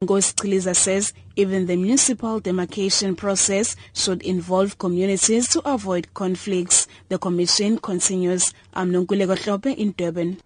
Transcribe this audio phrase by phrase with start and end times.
[0.00, 6.86] Ngosi says even the municipal demarcation process should involve communities to avoid conflicts.
[7.08, 8.54] The commission continues.
[8.74, 10.40] I'm Nonkulego in Durban.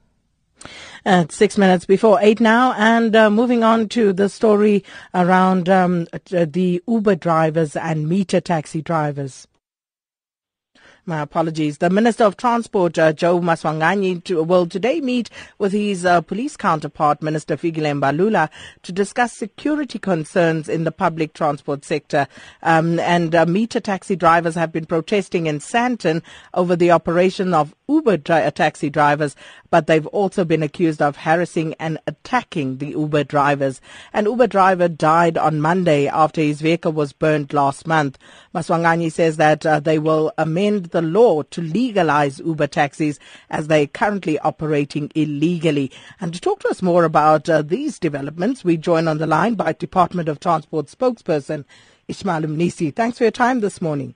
[1.05, 6.07] At six minutes before eight now, and uh, moving on to the story around um,
[6.31, 9.47] the Uber drivers and meter taxi drivers.
[11.05, 11.79] My apologies.
[11.79, 16.57] The Minister of Transport, uh, Joe Maswanganyi, to, will today meet with his uh, police
[16.57, 18.49] counterpart, Minister Fikile Mbalula,
[18.83, 22.29] to discuss security concerns in the public transport sector.
[22.63, 26.23] Um, and uh, meter taxi drivers have been protesting in Sandton
[26.55, 29.35] over the operation of Uber dri- taxi drivers,
[29.71, 33.81] but they've also been accused of harassing and attacking the Uber drivers.
[34.13, 38.19] An Uber driver died on Monday after his vehicle was burned last month.
[38.55, 43.19] Maswanganyi says that uh, they will amend the law to legalize Uber taxis
[43.51, 45.91] as they are currently operating illegally.
[46.21, 49.55] And to talk to us more about uh, these developments, we join on the line
[49.55, 51.65] by Department of Transport spokesperson
[52.09, 52.95] Ismail Mnisi.
[52.95, 54.15] Thanks for your time this morning.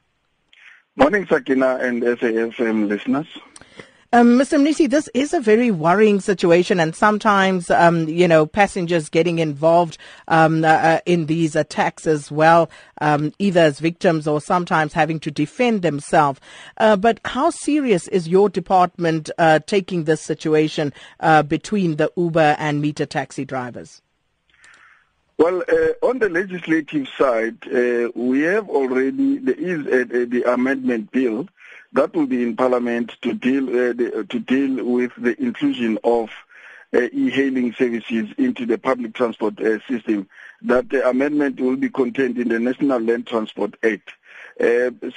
[0.97, 3.27] Morning, Sakina and SAFM listeners.
[4.13, 4.61] Um, Mr.
[4.61, 9.99] Mnisi, this is a very worrying situation, and sometimes, um, you know, passengers getting involved
[10.29, 15.19] um, uh, uh, in these attacks as well, um, either as victims or sometimes having
[15.21, 16.41] to defend themselves.
[16.77, 22.55] Uh, but how serious is your department uh, taking this situation uh, between the Uber
[22.59, 24.03] and meter taxi drivers?
[25.39, 27.59] Well, uh, on the legislative side,
[28.15, 31.49] we have already there is a, a, the amendment bill
[31.93, 36.31] that will be in Parliament to deal uh, the, to deal with the inclusion of
[36.95, 40.29] uh, e-hailing services into the public transport uh, system.
[40.63, 44.13] That amendment will be contained in the National Land Transport Act.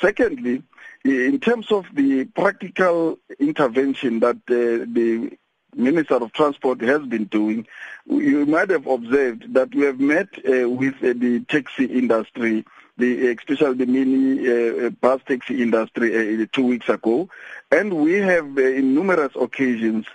[0.02, 0.64] secondly,
[1.06, 5.38] in terms of the practical intervention that the
[5.76, 7.68] Minister of Transport has been doing,
[8.08, 12.66] you might have observed that we have met uh, with uh, the taxi industry,
[13.00, 17.30] the, especially the mini uh, uh bus taxi industry uh, two weeks ago,
[17.72, 20.06] and we have uh, in numerous occasions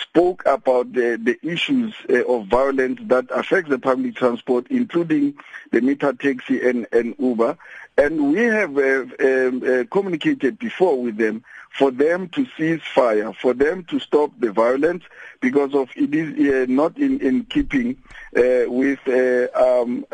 [0.00, 1.94] spoke about the, the issues
[2.28, 5.34] of violence that affects the public transport, including
[5.72, 7.56] the meter taxi and, and Uber.
[7.96, 13.84] And we have um, communicated before with them for them to cease fire, for them
[13.84, 15.04] to stop the violence,
[15.40, 17.96] because of it is uh, not in, in keeping
[18.36, 20.06] uh, with uh, um,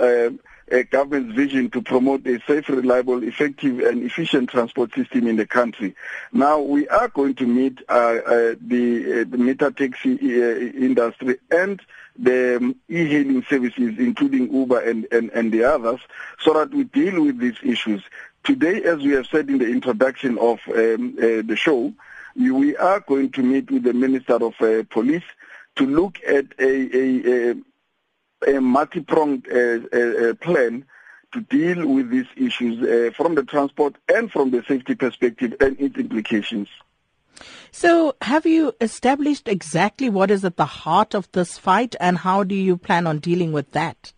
[0.72, 5.46] uh, government's vision to promote a safe, reliable, effective, and efficient transport system in the
[5.46, 5.94] country.
[6.32, 11.80] Now, we are going to meet uh, uh, the, the meter taxi industry and
[12.18, 16.00] the um, e-hailing services, including Uber and, and, and the others,
[16.40, 18.02] so that we deal with these issues.
[18.44, 21.92] Today, as we have said in the introduction of um, uh, the show,
[22.36, 25.24] we are going to meet with the Minister of uh, Police
[25.76, 27.54] to look at a, a, a,
[28.46, 30.84] a multi-pronged uh, uh, uh plan
[31.32, 35.96] to deal with these issues from the transport and from the safety perspective and its
[35.96, 36.68] implications.
[37.70, 42.42] So, have you established exactly what is at the heart of this fight and how
[42.42, 44.12] do you plan on dealing with that?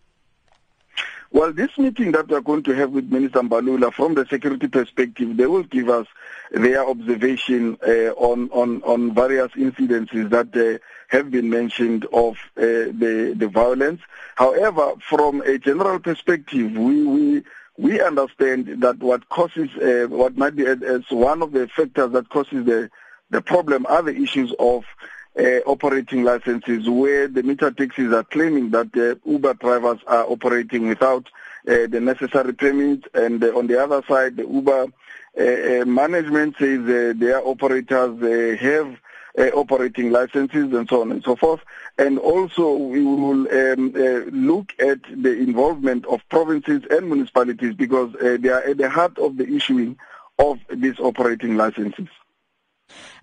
[1.35, 4.69] Well, this meeting that we are going to have with Minister Mbalula, from the security
[4.69, 6.07] perspective, they will give us
[6.51, 10.79] their observation uh, on, on, on various incidences that uh,
[11.09, 14.03] have been mentioned of uh, the, the violence.
[14.37, 17.43] However, from a general perspective, we, we,
[17.79, 22.29] we understand that what causes, uh, what might be as one of the factors that
[22.29, 22.91] causes the,
[23.31, 24.85] the problem are the issues of
[25.39, 30.89] uh, operating licenses where the meter taxis are claiming that the Uber drivers are operating
[30.89, 31.29] without
[31.69, 34.87] uh, the necessary permits and uh, on the other side the Uber
[35.39, 38.99] uh, uh, management says uh, their operators have
[39.55, 41.61] operating licenses and so on and so forth
[41.97, 43.93] and also we will um,
[44.31, 49.39] look at the involvement of provinces and municipalities because they are at the heart of
[49.39, 49.97] the issuing
[50.39, 52.09] of these operating licenses.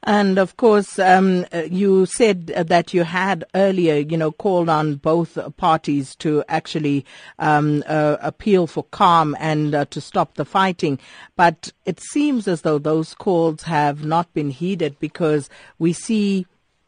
[0.04, 4.96] And of course, um, uh, you said that you had earlier, you know, called on
[4.96, 7.06] both parties to actually
[7.38, 11.00] um, uh, appeal for calm and uh, to stop the fighting.
[11.36, 15.50] But it seems as though those calls have not been heeded because
[15.80, 16.46] we see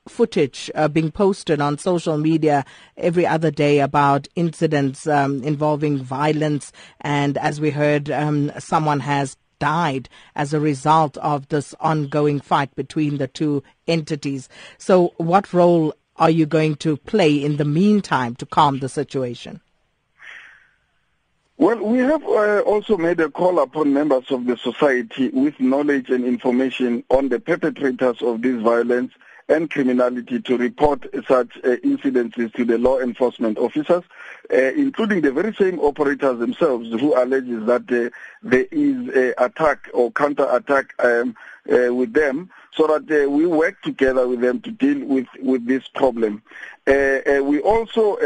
[0.08, 2.66] footage uh, being posted on social media
[2.98, 6.72] every other day about incidents um, involving violence.
[7.02, 12.76] And as we heard, um, someone has died as a result of this ongoing fight
[12.76, 14.50] between the two entities.
[14.78, 19.62] So, what role are you going to play in the meantime to calm the situation?
[21.58, 26.10] Well, we have uh, also made a call upon members of the society with knowledge
[26.10, 29.14] and information on the perpetrators of this violence
[29.52, 34.04] and criminality to report such uh, incidences to the law enforcement officers,
[34.54, 38.10] uh, including the very same operators themselves who alleges that uh,
[38.42, 41.36] there is a attack or counter-attack um,
[41.70, 45.66] uh, with them so that uh, we work together with them to deal with, with
[45.68, 46.42] this problem.
[46.88, 48.18] Uh, we also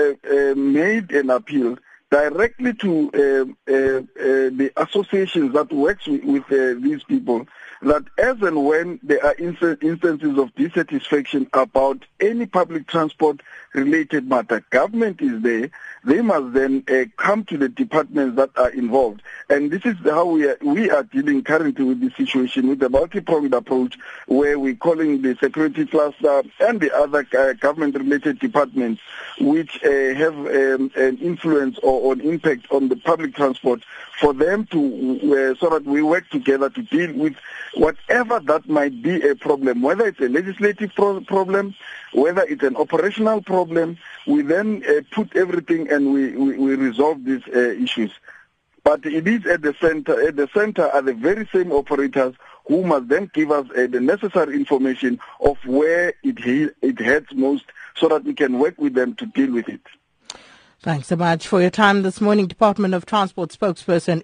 [0.55, 1.77] made an appeal
[2.11, 4.03] directly to uh, uh, uh,
[4.49, 7.47] the associations that works with, with these people
[7.81, 13.41] that as and when there are instances of dissatisfaction about any public transport
[13.73, 15.69] related matter, government is there.
[16.05, 19.23] They must then uh, come to the departments that are involved.
[19.49, 22.89] And this is how we are, we are dealing currently with the situation with the
[22.89, 23.97] multi-pronged approach
[24.27, 29.01] where we're calling the security cluster and the other uh, government-related departments
[29.39, 33.81] which uh, have um, an influence or an impact on the public transport
[34.19, 37.35] for them to, uh, so that we work together to deal with
[37.75, 41.75] whatever that might be a problem, whether it's a legislative pro- problem,
[42.13, 47.23] whether it's an operational problem, we then uh, put everything and we, we, we resolve
[47.25, 48.11] these uh, issues.
[48.83, 50.27] But it is at the center.
[50.27, 52.35] At the center are the very same operators
[52.67, 57.65] who must then give us uh, the necessary information of where it it hurts most,
[57.95, 59.81] so that we can work with them to deal with it.
[60.85, 62.45] Thanks so much for your time this morning.
[62.45, 64.21] Department of Transport spokesperson.